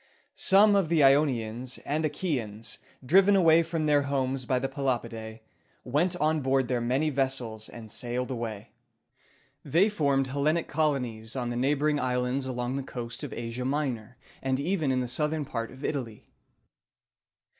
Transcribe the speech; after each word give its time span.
Some 0.33 0.75
of 0.75 0.89
the 0.89 1.03
Ionians 1.03 1.77
and 1.85 2.03
Achæans, 2.03 2.79
driven 3.05 3.35
away 3.35 3.61
from 3.61 3.85
their 3.85 4.01
homes 4.01 4.45
by 4.45 4.57
the 4.57 4.67
Pelopidæ, 4.67 5.41
went 5.83 6.15
on 6.15 6.41
board 6.41 6.67
their 6.67 6.81
many 6.81 7.11
vessels, 7.11 7.69
and 7.69 7.91
sailed 7.91 8.31
away. 8.31 8.71
They 9.63 9.89
formed 9.89 10.25
Hel 10.25 10.43
len´ic 10.45 10.67
colonies 10.67 11.35
in 11.35 11.51
the 11.51 11.55
neighboring 11.55 11.99
islands 11.99 12.47
along 12.47 12.77
the 12.77 12.81
coast 12.81 13.23
of 13.23 13.31
Asia 13.31 13.63
Minor, 13.63 14.17
and 14.41 14.59
even 14.59 14.91
in 14.91 15.01
the 15.01 15.07
southern 15.07 15.45
part 15.45 15.69
of 15.69 15.85
Italy. 15.85 16.25